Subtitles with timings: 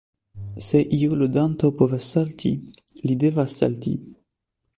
[0.67, 2.53] Se iu ludanto povas salti
[3.05, 3.95] li devas salti.